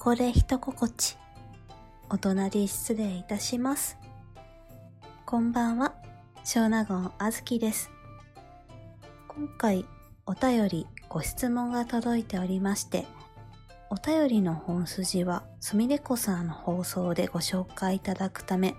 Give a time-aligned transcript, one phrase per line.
[0.00, 1.16] これ一心地。
[2.08, 3.98] お隣失礼いたします。
[5.26, 5.92] こんばんは、
[6.44, 7.90] 小納言あずきです。
[9.26, 9.84] 今回、
[10.24, 13.06] お便り、ご質問が届いておりまして、
[13.90, 18.76] お便りの本筋は、すみれこさんの放送でご紹介いただくため、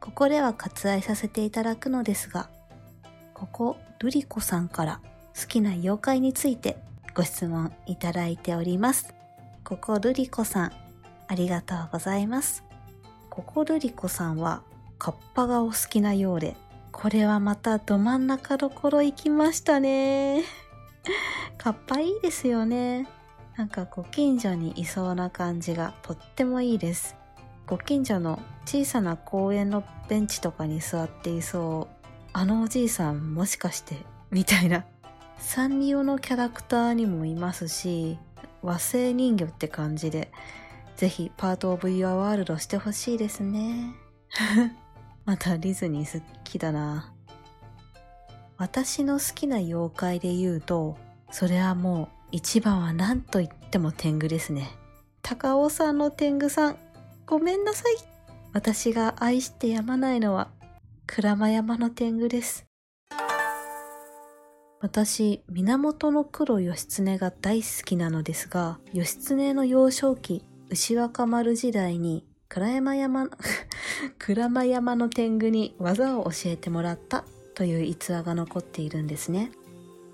[0.00, 2.50] ここでは割愛させていただくのですが、
[3.34, 5.00] ここ、ルリコさんから
[5.40, 6.76] 好きな妖怪について
[7.14, 9.15] ご質問いただいております。
[9.66, 10.72] ここルリコさん、
[11.26, 12.62] ありがとうございます。
[13.28, 14.62] ここルリコさんは、
[14.96, 16.56] カッパがお好きなようで、
[16.92, 20.44] これはまたど真ん中どころ行きましたね。
[21.58, 23.08] カッパいいですよね。
[23.56, 27.16] なんかご近所にいそうな感じがとってもいいです。
[27.66, 32.06] ご近所の小さな公園のベンチとかに座っていそう。
[32.32, 33.96] あのおじいさんもしかして
[34.30, 34.84] みたいな。
[35.38, 38.16] サンリオのキャラクターにもいますし、
[38.66, 40.30] 和製人魚って感じで、
[40.96, 43.94] ぜひパートオブユアワールドしてほしいですね。
[45.24, 47.12] またディズニー好きだな。
[48.58, 50.96] 私の好きな妖怪で言うと、
[51.30, 54.70] それはもう一番は何と言っても天狗ですね。
[55.22, 56.78] 高尾さんの天狗さん、
[57.26, 57.96] ごめんなさい。
[58.52, 60.48] 私が愛してやまないのは、
[61.06, 62.66] 鞍馬山の天狗です。
[64.80, 73.30] 私、源黒義経が大好きなのですが、義経の幼少期、牛若丸時代に、鞍山山、
[74.18, 77.24] 鞍馬山の天狗に技を教えてもらった
[77.54, 79.50] という逸話が残っているんですね。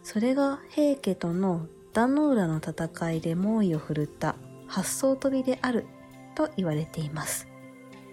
[0.04, 5.86] それが平家との壇ノ浦の戦いで猛威を振るった八層飛びである
[6.34, 7.48] と言われています。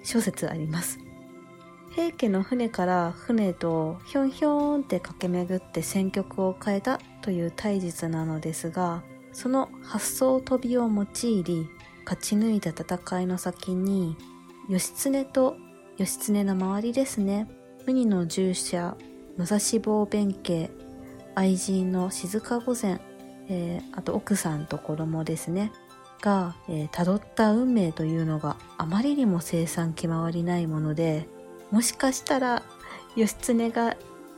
[0.04, 1.00] 諸説あります。
[1.92, 11.70] 平家の船から船とひょんひょんって駆け巡って戦局を変えたという体術なのですが、その八層飛びを用いり、
[12.06, 14.16] 勝ち抜いた戦いの先に、
[14.68, 15.58] 義経と
[15.98, 17.48] 義経の周りですね、
[17.86, 18.96] 無二の従者、
[19.38, 20.70] 武蔵坊弁慶、
[21.36, 23.00] 愛人の静御前、
[23.48, 25.72] えー、あと奥さんと子供ですね、
[26.22, 31.28] が、えー、った運命というのがあまりにも生産気回りないもので、
[31.72, 32.64] もしかしたら
[33.16, 33.96] 義経が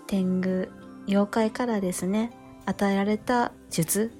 [0.07, 0.69] 天狗、
[1.07, 2.31] 妖怪からですね、
[2.65, 4.11] 与えられた術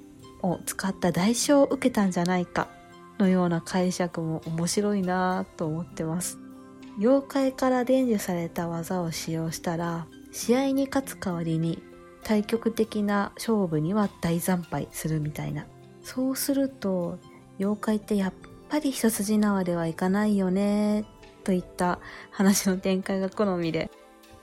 [0.42, 2.68] を使った代償を受けたんじゃないか
[3.18, 6.38] のような解釈も面白いなぁと思ってます。
[6.98, 11.82] 妖怪から伝授された技を使用したら、試合に勝つ代わりに
[12.22, 15.66] 対極的な勝負には大惨敗するみたいな。
[16.02, 17.18] そうすると、
[17.58, 18.32] 妖怪ってやっ
[18.68, 21.04] ぱり一筋縄ではいかないよね
[21.44, 21.98] といった
[22.30, 23.90] 話の展開が好みで、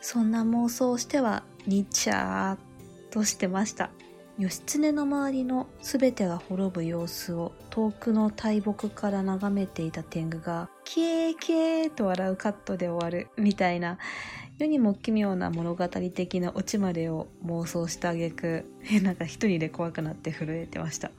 [0.01, 3.89] そんな妄想をしてはにちゃーっとしてました。
[4.37, 13.97] 義経の周りの全てが滅ぶ様子を遠くの大木から眺めていた天狗が、キエーキエーと笑うカットで終わるみたいな、
[14.57, 18.65] 世にも奇妙な物語的なオチまでを妄想した挙句、
[19.03, 21.11] なんか一人で怖くなって震えてました。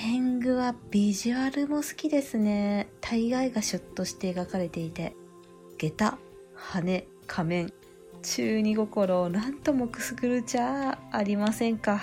[0.00, 2.88] 天狗はビジュアルも好きですね。
[3.00, 5.16] 大概がシュッとして描かれていて、
[5.76, 6.18] 下駄、
[6.54, 7.72] 羽、仮面、
[8.22, 12.00] 中二心を何ともくすぐるじゃありませんか。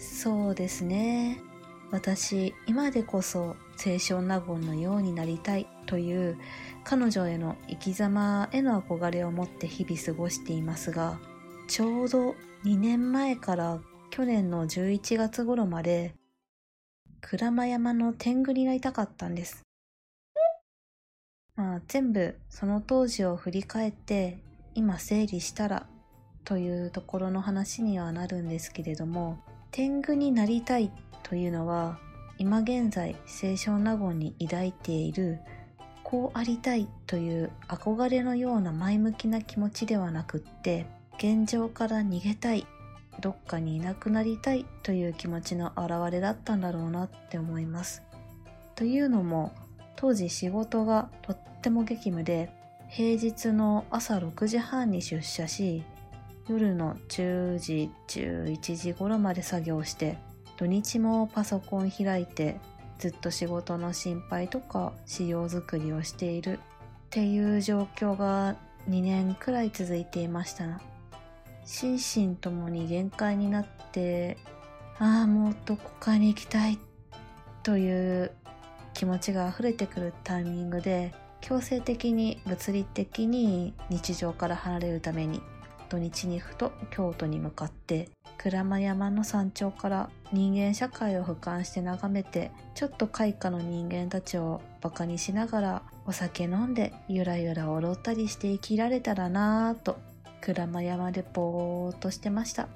[0.00, 1.40] そうですね。
[1.92, 3.54] 私、今でこそ
[3.86, 6.36] 青少納言のようになりたいという
[6.82, 11.20] 彼女への生き様への憧れを持って日々過ごしていますが、
[11.68, 13.78] ちょうど2年前から
[14.10, 16.17] 去年の11月頃まで
[17.20, 19.62] 鞍馬山の天狗になりたかったんです。
[21.56, 24.38] まあ全部その当時を振り返って
[24.74, 25.86] 今整理したら
[26.44, 29.38] というところの話にはなるんですけれども
[29.70, 30.92] 天狗になりたい
[31.24, 31.98] というのは
[32.38, 35.40] 今現在清少納言に抱いている
[36.04, 40.86] こうありたいという憧れのような前向きな気持ちではなくって
[41.18, 42.66] 現状から逃げたい
[43.20, 48.02] どっかにいなくなりたいという気持ちの表れだったんだろうなって思います。
[48.74, 49.52] というのも
[49.96, 52.50] 当時仕事がとっても激務で
[52.88, 55.82] 平日の朝6時半に出社し
[56.48, 60.16] 夜の10時11時頃まで作業して
[60.56, 62.58] 土日もパソコン開いて
[62.98, 66.60] ずっと仕事の心配とか資料作りをしているっ
[67.10, 68.56] ていう状況が
[68.88, 70.80] 2年くらい続いていました。
[71.68, 71.98] 心
[72.30, 74.38] 身ともに限界になって、
[74.98, 76.78] ああ、もうどこかに行きたい
[77.62, 78.32] という
[78.94, 81.12] 気持ちが溢れてくるタイミングで、
[81.42, 85.42] 強制的に物理的に日常から離れるために
[85.90, 99.98] 土日にふと京都に向かって鞍馬山の山頂から人間社会を俯瞰して眺めてちょっと開花の人間たちをバカにしながらお酒飲んでゆらゆら踊ったりして生きられたらなぁと
[100.40, 102.68] 鞍馬山でぼーっとしてました。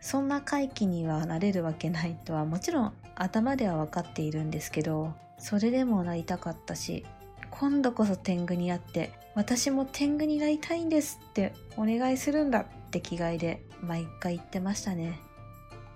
[0.00, 7.04] そんな回帰にはなれるわけないとはもちろん頭では分かっているんですけどそれでもなりたかったし
[7.50, 15.20] 今度こそ天狗に会って私も天狗になりたいんですってお願いするんだって気概で毎回言ってましたね。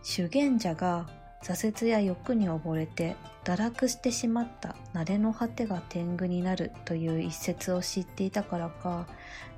[0.03, 1.09] 修験者が
[1.45, 9.07] 挫折や欲に溺れて堕落してしまった慣れの果てが天狗になるという一節を知っていたからか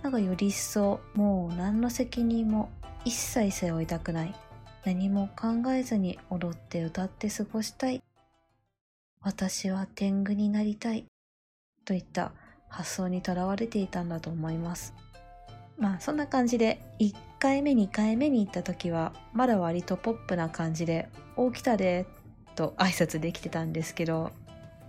[0.03, 2.71] なんかより一層もう何の責任も
[3.05, 4.35] 一切背負いたくない。
[4.85, 8.03] 何も考えずに踊って歌って過ごしたい。
[9.21, 11.06] 私は天狗になりたい。
[11.85, 12.32] といった
[12.69, 14.93] 発想にとらわれていたんだと思います。
[15.79, 17.15] まあそんな感じで1
[17.46, 22.04] 回目2回目に行った時はまだ割とポップな感じで「お来たで」
[22.56, 24.32] と挨拶できてたんですけど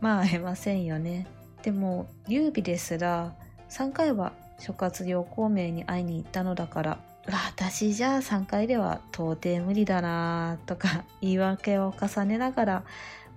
[0.02, 1.28] まあ会えませんよね。
[1.62, 3.36] でも劉備ですら
[3.70, 12.84] 3回は諸葛亮孔明に会いに行ったのだから私じゃあ3回では到底無理だなとか 言い訳を重ねながら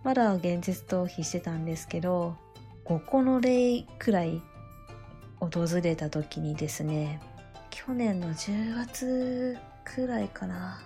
[0.03, 2.37] まだ現実逃避してたんですけど
[2.87, 4.41] 5個の例くらい
[5.41, 7.21] 訪れた時にですね
[7.71, 10.81] 去年の10月くらいかな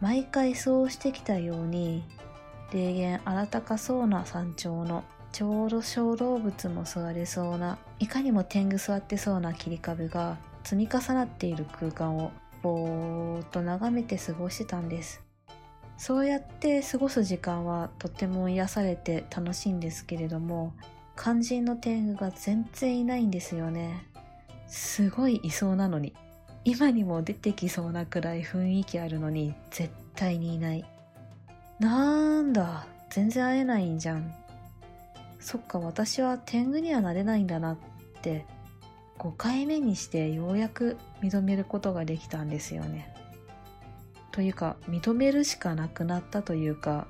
[0.00, 2.04] 毎回そうしてきたように
[2.72, 12.32] 霊言新たかそうな山頂のちょうど小動物も座れそうないかにも天狗座ってそうな切り株が積み重なっている空間を
[12.62, 15.22] ぼーっと眺めて過ごしてたんです。
[15.96, 20.74] そうやって過ごす時間はとても癒されて楽しいんですけれども
[21.16, 24.06] 肝心の天狗が全然いないんですよね。
[24.66, 26.14] すごいいそうなのに。
[26.64, 30.84] 今にも出てきそうなくらい雰囲気あるのに絶対にいない。
[31.78, 34.34] なんだ全然会えないんじゃん。
[35.38, 37.76] そっか私は天狗にはなれないんだなっ
[38.22, 38.46] て
[39.18, 43.14] 5回目にしてようやく認めることができたんですよね。
[44.32, 47.06] というか認めるしかなくなったというか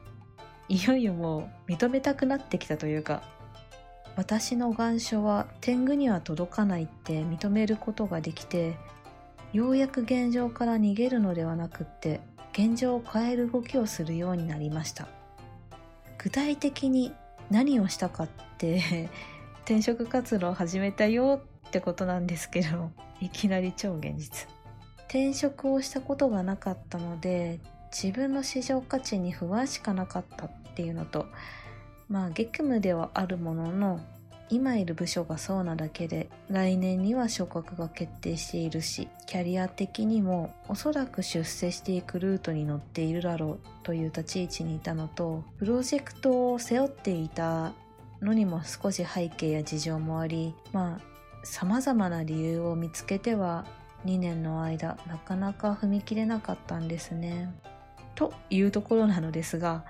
[0.68, 3.22] いよいよもう認めたくなってきたというか
[4.16, 8.76] 私の願書は天狗には届かないって認めることができて
[9.54, 12.20] ようやく現状から逃げるのではなくって
[12.52, 15.06] 現状を変える動きをするようになりました。
[16.18, 17.12] 具体的に
[17.52, 18.28] 何をしたかっ
[18.58, 19.08] て
[19.64, 22.90] 転職活動を始めたよってことなんですけど
[23.20, 24.48] いきなり超現実。
[25.06, 27.60] 転職をしたことがなかったので
[27.92, 31.26] 自分の市場価値に不安しかなかったっていうのと
[32.08, 34.00] まあ激務ではあるものの
[34.50, 47.72] 今いる部署がそうなだけで来年には昇格が決定しているしキャリア的にもおそらく出世していくルートに乗っているだろうという立ち位置にいたのとプロジェクトを背負っていた
[48.20, 51.14] のにも少し背景や事情もありまあ
[51.44, 53.66] 様々な理由を見つけては
[54.04, 57.54] 2年の間なかなか踏み切れなかったんですね。
[58.14, 59.84] というところなのですが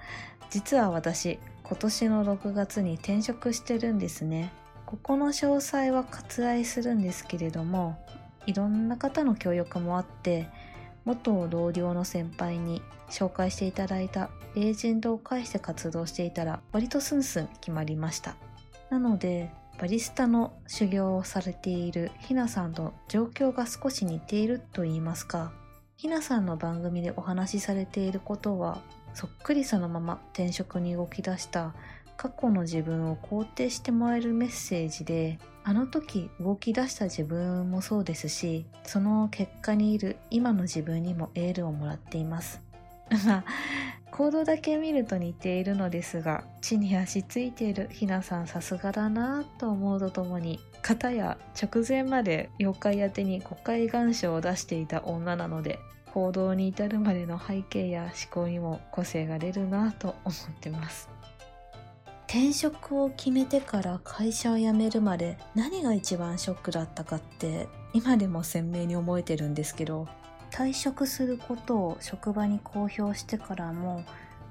[0.51, 4.53] 実は私今年の6月に転職してるんですね。
[4.85, 7.97] ここの詳細は割愛するんですけれども、
[8.45, 10.47] いろんな方の協力もあって、
[11.07, 18.37] 元同僚の先輩に紹介していただいたエージェントを介して活動していたら割とスンスン決まりました。
[18.91, 25.53] なので、バリスタの修行をされているひなさんと状況が少し似ていると言いますか、
[25.97, 28.83] ひなさんの番組でお話しされていることは
[29.15, 31.75] そっくりそのまま転職に動き出した
[32.17, 42.61] 過去の自分を肯定してもらえるメッセージであの時動き出した自分もそうですしその結果にいる今の自分にもエールをもらっています。
[44.11, 55.81] 行動だけ見ると似ているのですが地に足ついているひなさんさすがだなと思うとともに方や直前まで妖怪宛てに国会願書を出していた女なので
[56.15, 61.11] 行動に至るまでの背景や思考にも個性が出るなと思ってます。
[62.29, 70.09] 転職を決めてから会社を辞めるまで何が一番ショックだったかって今でも鮮明に覚えてるんですけど
[70.51, 74.05] 退職することを職場に公表してからも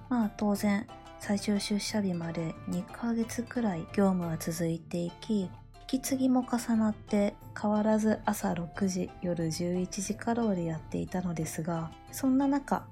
[0.08, 0.88] まあ当然
[1.20, 5.50] 最終出社日まで2ヶ月くらい業務は続いていき
[5.93, 12.88] き継ぎも重なって変わらず朝6時夜11時稼働でやっていたのですがそんな中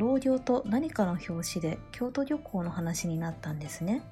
[0.00, 4.02] 同僚と何かの表紙で京都旅行の話になったんですね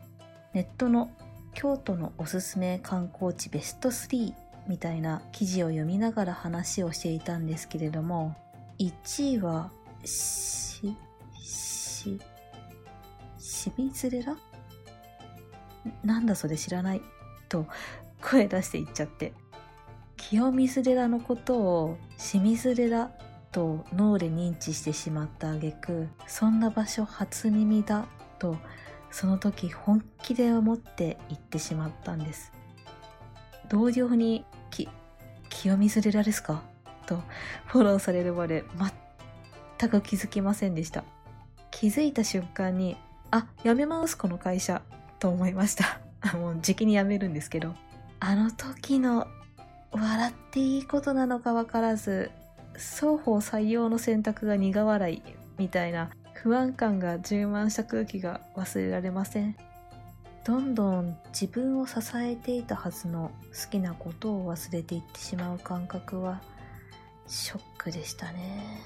[0.54, 1.10] ネットの
[1.52, 4.32] 京都のおすすめ観光地ベスト3
[4.68, 8.36] みたいな記事を読みながら話をしていたんですけれども、
[8.78, 9.72] 1位は、
[10.04, 10.94] し、
[11.42, 12.20] し、
[13.38, 14.36] しみずれら？
[16.04, 17.02] なんだそれ知らない。
[17.48, 17.66] と
[18.20, 19.32] 声出して言っちゃって。
[20.18, 23.10] 清水寺のことを清水寺
[23.52, 28.06] と脳で認知してしまった挙句そんな場所初耳だ
[28.38, 28.56] と
[29.10, 32.52] その時本気で思って言ってしまったんです。
[33.68, 34.88] 同僚に「き
[35.48, 36.62] 清水寺ですか?」
[37.06, 37.22] と
[37.66, 38.64] フォローされるまで
[39.78, 41.04] 全く気づきませんでした。
[41.70, 42.96] 気づいた瞬間に
[43.30, 44.82] 「あやめますこの会社」
[45.20, 46.00] と思いました。
[46.36, 47.74] もうじきに辞めるんですけど。
[48.20, 49.26] あの時の
[49.92, 52.30] 笑っていいことなのかわからず
[52.74, 55.22] 双方採用の選択が苦笑い
[55.58, 59.56] みたいな不安感が充満した空気が忘れられません。
[60.44, 66.40] どんどん自分を支えていたはずの好きなことを忘れていってしまう感覚は
[67.26, 68.80] ショックでしたね。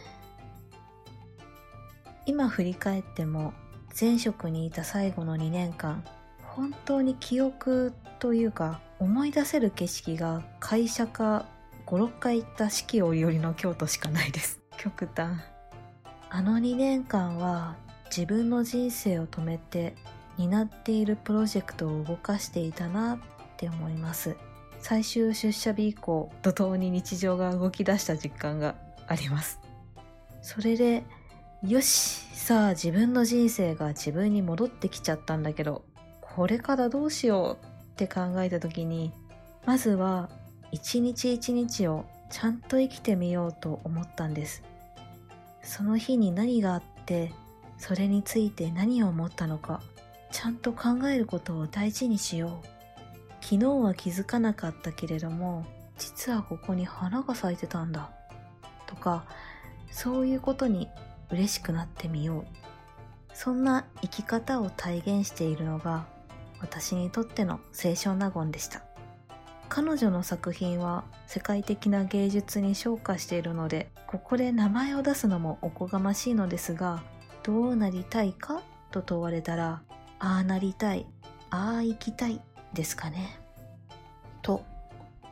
[2.26, 3.52] 今振り返っても
[3.98, 6.02] 前職にいた最後の2年間
[6.42, 11.46] 本当に記憶というか思い出せる景色が会社か
[11.86, 14.60] 56回行った四季折々の京都しかないです。
[14.78, 15.40] 極端。
[16.30, 17.74] あの2年間は
[18.16, 19.96] 自分の人生を止めて
[20.38, 23.18] 担っているプロジェクトを動かしていたなっ
[23.56, 24.36] て思います。
[24.78, 28.76] 最終出社日以降怒涛に日常が動き出した実感が
[29.08, 29.58] あります。
[30.42, 31.02] それで
[31.64, 31.88] よし
[32.36, 35.84] さあ自分の人生が自分に戻ってきちゃったんだけど
[36.20, 39.12] これからどうしようって考えた時に
[39.66, 40.30] まずは
[40.72, 44.62] 一日一日をちゃんと生きてみようと思ったんです。
[45.62, 47.32] その日に何があって
[47.78, 49.80] それについて何を思ったのか
[50.32, 52.66] ちゃんと考えることを大事にしよう。
[53.42, 55.66] 昨日は気づかなかったけれども
[55.98, 58.10] 実はここに花が咲いてたんだ。
[58.86, 59.24] とか
[59.90, 60.88] そういうことに
[61.30, 62.46] 嬉しくなってみよう。
[63.34, 66.06] そんな生き方を体現しているのが
[66.62, 68.82] 私にとっての清少納言でした。
[69.68, 77.02] 彼女の作品は世界的な芸術に昇華しているのでここで名前を出すのもおこがましいのですが
[77.42, 78.62] どうなりたいか？
[78.90, 79.82] と問われたら
[80.18, 81.06] ああなりたい
[81.48, 82.42] ああ生きたい
[82.74, 83.40] ですかね？
[84.42, 84.62] と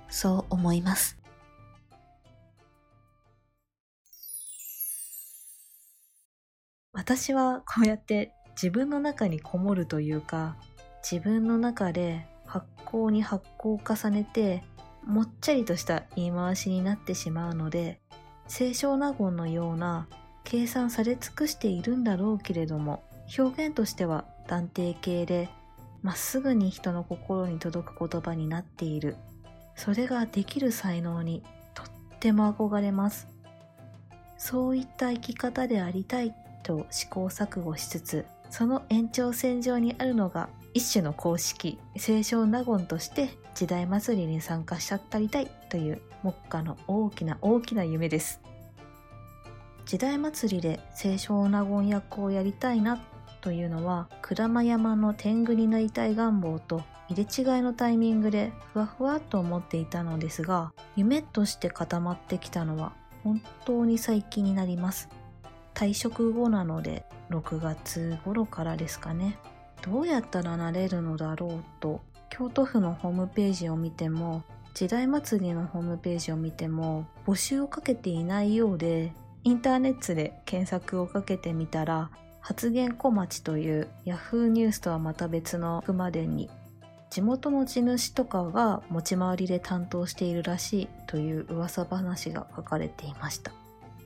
[0.09, 1.19] そう思います。
[6.93, 10.57] 私はこうやって自分の中にこもるというか
[11.02, 14.62] 自分の中で発酵に発酵を重ねて
[15.04, 18.00] もっちゃりとした言い回しになってしまうので
[18.49, 20.09] 清少納言のような
[20.45, 23.02] 計算され尽くしているんだろうけれども
[23.38, 25.49] 表現としては断定形で
[26.02, 29.16] まっすぐに人の心に届く言葉になっている。
[29.75, 31.42] それができる才能に
[31.75, 31.87] とっ
[32.19, 33.28] ても憧れます。
[34.37, 48.41] そういった生き方でありたいと試行錯誤しつつその延長線上にあるのが一種の公式清少納言として時代祭りに参加しちゃったりたいという目下の大きな大きな夢です。
[49.85, 53.03] 時代祭りで清少納言役をやりたいな
[53.41, 62.93] というのは鞍馬山の天狗になりたい願望と入れ違いのタイミングでふわふわと思っていたのですが夢として固まってきたのは
[63.25, 65.09] 本当に最近になります。
[65.75, 69.39] 退職後なので6月頃からですかね。
[69.83, 74.43] どうやったらなれるのだろうと京都府のホームページを見ても
[74.75, 82.11] 時代祭りのホームページを見ても募集をかけていないようでインターネットで検索をかけてみたら
[82.41, 84.49] 発言小町という Yahoo!
[84.49, 86.51] ニュースとはまた別の熊伝に
[87.11, 93.53] 地元の地主とかが持ち回りで担当しているらしいという噂話が書かれていました。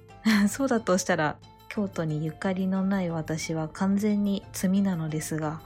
[0.49, 1.37] そうだとしたら
[1.75, 5.61] 京都にゆかりのない私は完全に罪なのですが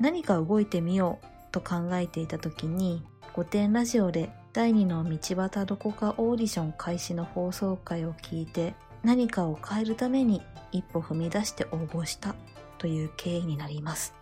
[0.00, 10.42] 何か動いてみようと考えていた時に御殿ラジオで第2の道端どこかオーディション開始の放送回を聞いて何かを変えるために
[10.72, 12.34] 一歩踏み出して応募した
[12.78, 14.12] という経緯になります。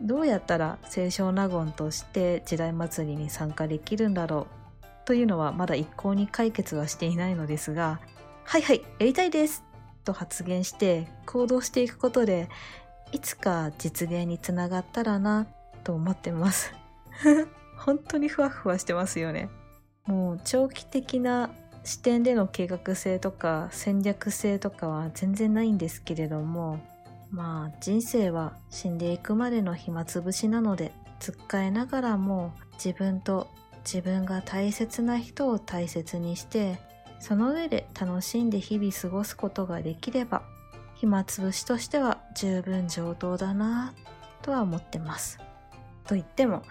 [0.00, 4.46] どうやったら清少納言として時代祭りに参加できるんだろ
[4.82, 8.00] うというのはまだ一向に解決はしていないのですが
[8.44, 9.67] はいはいやりたいです
[10.08, 12.48] と発言して行動していくことで
[13.12, 15.46] いつか実現につながったらな
[15.84, 16.72] と思ってます。
[17.76, 19.50] 本当にふわふわしてますよね。
[20.06, 21.50] もう長期的な
[21.84, 26.80] 視点での計画性とか戦略性とかは全然ないんですけれども
[27.30, 33.48] まあ人生は死んでいくまでの暇つぶしなのでつっかえながらも自分と
[33.84, 36.78] 自分が大切な人を大切にして
[37.20, 40.42] その上で楽しんで日々過ごすことができれば
[40.94, 45.38] 暇つぶしとしては十分上等だなぁとは思ってます。
[46.06, 46.62] と言っても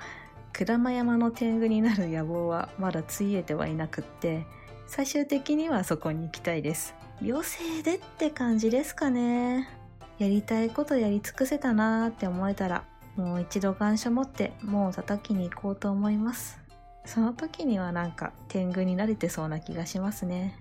[0.53, 4.45] 鞍馬山の天狗になる野望はまだついえてはいなくって
[4.87, 6.95] 最終的にはそこに行きたいです。
[7.21, 9.69] 余生でって感じですかね。
[10.17, 12.85] やりたいことやり尽くせたなーって思えたら
[13.15, 16.59] もう一度願書持ってもう叩きに行こうと思います。
[17.07, 20.59] その時にはなんか天狗に慣れてそうな気がしますね。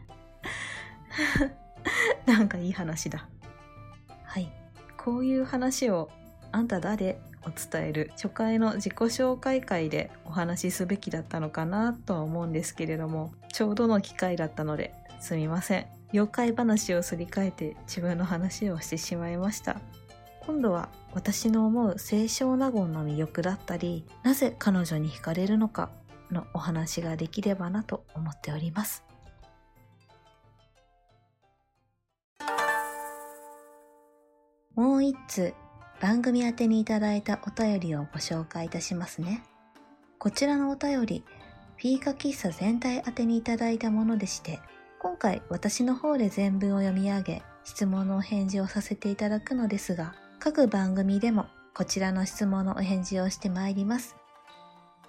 [2.25, 3.29] なんかいい話だ。
[4.23, 4.51] はい。
[4.97, 6.09] こういう話を
[6.53, 8.11] あんた誰を伝える？
[8.13, 15.87] 初回の自己紹介会でお話しすべきだったのかなとは思うんですけれどもちょうどの機会だったのですみません。
[16.13, 19.81] 妖怪話をすり替えて自分の話をしてしまいました。
[20.47, 25.91] 今度は私の思う清少納言の魅力だったりなぜ彼女に惹かれるのか
[26.31, 29.05] のお話ができればなと思っております
[34.75, 35.55] もう一通
[36.01, 39.43] 番組宛てにいただいたお便りをご紹介いたしますね。
[40.19, 41.25] こちらのお便り、
[41.77, 44.61] フィーカ喫茶全体宛てにいただいたものでして、
[44.99, 54.17] 今回私の方で全文を読み上げ、質問のお返事をさせていただくのですが、各番組でもこちらの質問のお返事をしてまいります。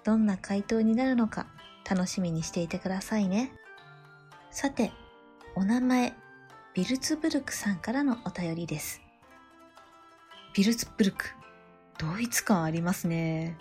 [0.08, 1.44] どんな回答になるのか
[1.86, 3.52] 楽しみにしていてくださいね。
[4.50, 4.90] さて、
[5.54, 6.14] お名前、
[6.72, 9.02] ビルツブルクさんからのお便りです。
[10.54, 11.26] ビルツブルク。
[11.98, 13.58] ドイツ感ありますね。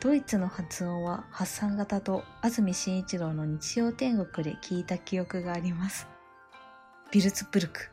[0.00, 6.08] ドイツの発音は発散型と安住紳一郎の日曜天国で聞いた記憶があります。
[7.10, 7.90] ビルツブルク。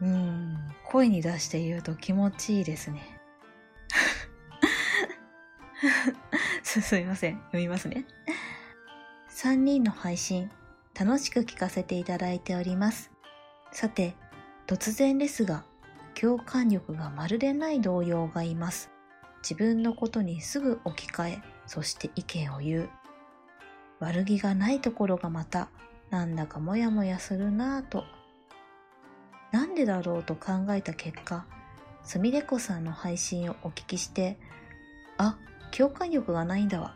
[0.00, 3.20] うーん、声に出して言うと気持ちいいですね。
[6.62, 7.36] す、すみません。
[7.36, 8.04] 読みますね。
[9.30, 10.50] 3人の配信、
[10.98, 13.10] 楽しく聞かせていただいております。
[13.72, 14.16] さて、
[14.66, 15.64] 突然ですが、
[16.18, 18.90] 共感力がまるでない同僚がいます。
[19.42, 22.90] 自分のことにすぐ置き換え、そして意見を言う。
[24.00, 25.68] 悪気がないところがまた、
[26.10, 28.04] なんだかモヤモヤするなぁと。
[29.52, 31.44] なんでだろうと考えた結果、
[32.02, 34.38] すみれこさんの配信をお聞きして、
[35.18, 35.38] あ、
[35.76, 36.94] 共感力がないんだわ、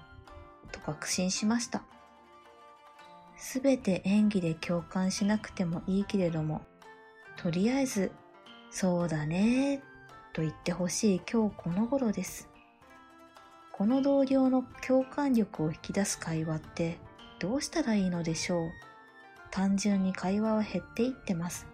[0.73, 1.83] と確信しました。
[3.37, 6.63] すべて演技で共感しなくてもいいけれども、
[7.37, 8.11] とりあえず
[8.71, 9.83] そうだね、
[10.33, 12.49] と言ってほしい今日この頃です。
[13.73, 16.99] この同僚の共感力を引き出す会話って
[17.39, 18.71] どうしたらいいのでしょう
[19.51, 21.67] 単純に会話は減っていってます。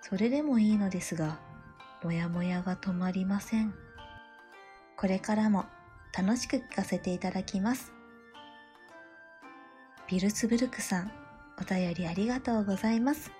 [0.00, 1.40] それでもいいのですが、
[2.02, 3.74] もやもやが止まりません。
[4.96, 5.66] これからも
[6.16, 7.92] 楽しく聞かせていただきます。
[10.08, 11.12] ビルツブルクさん、
[11.58, 13.30] お便りありがとうございます。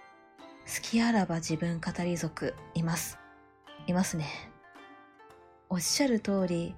[0.67, 3.19] 好きあらば自分語り族います。
[3.87, 4.27] いますね。
[5.69, 6.75] おっしゃる通り、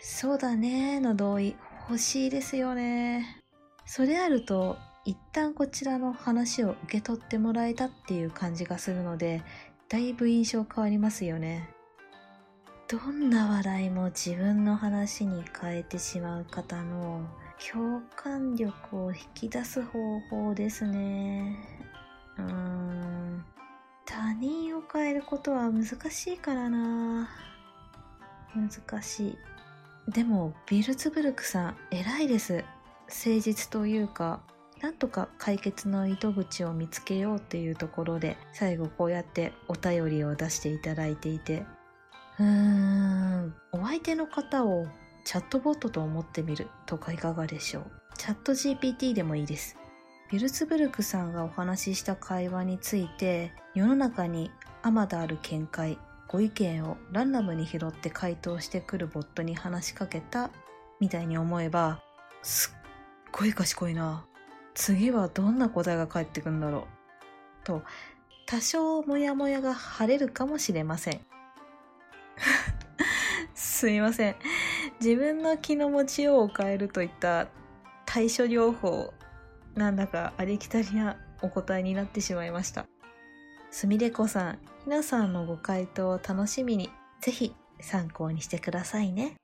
[0.00, 1.56] そうだねの同意
[1.88, 3.42] 欲しいですよね。
[3.86, 9.42] それあると、一旦こちらの話を受け取ってもらえたっていう感じがするので、
[9.88, 11.70] だいぶ印象変わりますよね。
[12.90, 17.28] どんな話題も自分の話に変えてしまう方の
[17.70, 21.54] 共感力を引き出す方法ですね。
[22.38, 23.44] うーん。
[24.06, 27.28] 他人を変えることは難しいからな
[28.54, 29.38] 難しい。
[30.10, 32.64] でも、ビルツブルクさん、偉いです。
[33.08, 34.40] 誠実というか、
[34.80, 41.66] なんとか解決の糸口を見つけようっていうところで、最後こうやってお便りを出していただいていて、
[42.38, 44.86] うーん、お相手の方を
[45.24, 47.90] チャットボットと思ってみるとかいかがでしょう？
[48.16, 49.76] チャット GPT でもいいです。
[50.30, 54.50] ビルツブルクさんがお話しした会話について世の中に
[54.82, 55.98] あまだある見解
[56.28, 60.50] ご意見をランダムに拾って回答してくるボットに話しかけた
[61.00, 62.02] みたいに思えば
[62.42, 64.26] すっごい賢いな
[64.74, 67.64] 次はどんな答えが返ってくるんだろう？
[67.64, 67.82] と
[68.44, 71.20] 多少モヤモヤが晴れるかもしれません
[73.54, 74.36] すみません
[75.00, 77.48] 自分の気の持ちようを変えるといった
[78.06, 79.12] 対処療法
[79.74, 82.86] なんだかありきたりなお答えになってしまいました。
[83.70, 89.34] すみれこさん、ひなさんのご回答を楽しみに、ぜひ参考にしてくださいね。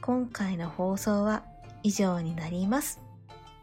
[0.00, 1.44] 今回の放送は
[1.82, 3.00] 以上になります。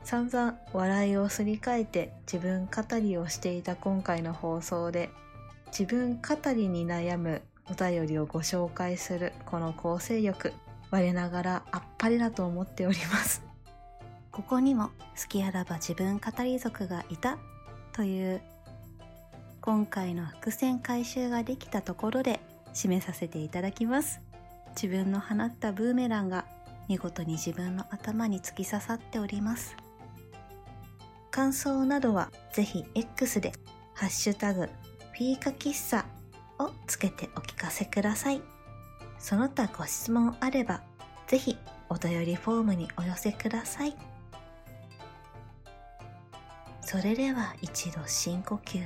[0.08, 5.10] 散々笑いをすり替えて自分語りをしていた今回の放送で
[5.78, 10.54] 自分語りに悩むお便りをご紹介するこの構成力、
[10.92, 13.44] 我ながらあっぱれだと思っております。
[14.32, 14.92] ここにも
[15.22, 17.38] 好きあらば自分語り族がいた
[17.92, 18.42] という
[19.60, 22.40] 今回の伏線回収ができたところで
[22.74, 24.22] 締めさせていただきます。
[24.70, 26.46] 自分の放ったブーメランが
[26.88, 29.76] 見事に自分の頭に突き刺さっております。
[31.38, 33.52] 感想などはぜひ X で
[33.94, 36.04] ハッシュタグフィーカ喫茶
[36.58, 38.42] をつけてお聞かせください。
[39.20, 40.82] その他ご質問あれば
[41.28, 41.56] ぜひ
[41.90, 43.96] お便りフォームにお寄せください。
[46.82, 48.82] それでは一度深呼吸。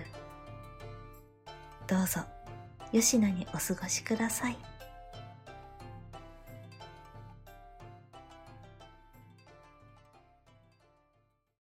[1.88, 2.20] どうぞ、
[2.92, 4.58] 吉野にお過ごしください。